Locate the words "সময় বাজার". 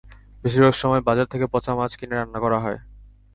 0.75-1.27